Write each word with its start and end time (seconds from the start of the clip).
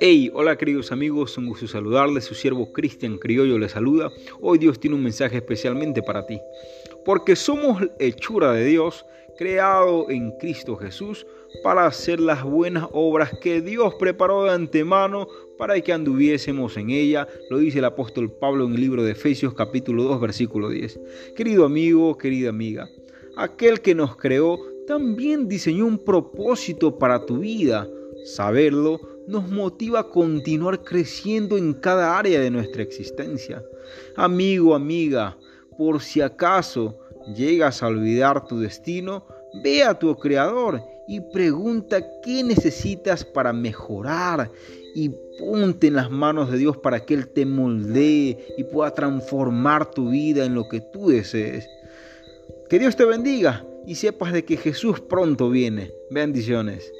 Hey, 0.00 0.30
hola 0.32 0.56
queridos 0.56 0.92
amigos, 0.92 1.36
un 1.38 1.46
gusto 1.46 1.66
saludarles, 1.66 2.24
su 2.24 2.34
siervo 2.34 2.72
Cristian 2.72 3.18
Criollo 3.18 3.58
les 3.58 3.72
saluda. 3.72 4.10
Hoy 4.40 4.58
Dios 4.58 4.78
tiene 4.78 4.96
un 4.96 5.02
mensaje 5.02 5.38
especialmente 5.38 6.02
para 6.02 6.26
ti, 6.26 6.40
porque 7.04 7.34
somos 7.36 7.82
hechura 7.98 8.52
de 8.52 8.66
Dios, 8.66 9.04
creado 9.36 10.10
en 10.10 10.32
Cristo 10.38 10.76
Jesús 10.76 11.26
para 11.62 11.86
hacer 11.86 12.20
las 12.20 12.44
buenas 12.44 12.86
obras 12.92 13.32
que 13.40 13.60
Dios 13.60 13.94
preparó 13.94 14.44
de 14.44 14.50
antemano 14.50 15.26
para 15.58 15.80
que 15.80 15.92
anduviésemos 15.92 16.76
en 16.76 16.90
ella, 16.90 17.26
lo 17.50 17.58
dice 17.58 17.80
el 17.80 17.84
apóstol 17.86 18.30
Pablo 18.30 18.66
en 18.66 18.74
el 18.74 18.80
libro 18.80 19.02
de 19.02 19.12
Efesios 19.12 19.54
capítulo 19.54 20.04
2 20.04 20.20
versículo 20.20 20.68
10. 20.68 21.00
Querido 21.36 21.64
amigo, 21.64 22.16
querida 22.16 22.50
amiga, 22.50 22.88
aquel 23.36 23.80
que 23.80 23.94
nos 23.94 24.16
creó 24.16 24.58
también 24.86 25.48
diseñó 25.48 25.86
un 25.86 25.98
propósito 25.98 26.98
para 26.98 27.24
tu 27.24 27.38
vida. 27.38 27.88
Saberlo 28.24 29.00
nos 29.26 29.48
motiva 29.48 30.00
a 30.00 30.08
continuar 30.08 30.82
creciendo 30.82 31.56
en 31.56 31.74
cada 31.74 32.18
área 32.18 32.40
de 32.40 32.50
nuestra 32.50 32.82
existencia. 32.82 33.62
Amigo, 34.16 34.74
amiga, 34.74 35.36
por 35.78 36.00
si 36.00 36.20
acaso 36.20 36.98
llegas 37.34 37.82
a 37.82 37.86
olvidar 37.86 38.46
tu 38.46 38.58
destino, 38.58 39.24
ve 39.62 39.82
a 39.82 39.98
tu 39.98 40.14
Creador 40.16 40.82
y 41.06 41.20
pregunta 41.20 42.04
qué 42.22 42.42
necesitas 42.42 43.24
para 43.24 43.52
mejorar 43.52 44.50
y 44.94 45.10
ponte 45.38 45.86
en 45.86 45.94
las 45.94 46.10
manos 46.10 46.50
de 46.50 46.58
Dios 46.58 46.76
para 46.76 47.04
que 47.04 47.14
Él 47.14 47.28
te 47.28 47.46
moldee 47.46 48.38
y 48.58 48.64
pueda 48.64 48.92
transformar 48.92 49.90
tu 49.90 50.10
vida 50.10 50.44
en 50.44 50.54
lo 50.54 50.68
que 50.68 50.80
tú 50.80 51.08
desees. 51.08 51.68
Que 52.70 52.78
Dios 52.78 52.94
te 52.94 53.04
bendiga 53.04 53.66
y 53.84 53.96
sepas 53.96 54.32
de 54.32 54.44
que 54.44 54.56
Jesús 54.56 55.00
pronto 55.00 55.50
viene. 55.50 55.92
Bendiciones. 56.08 56.92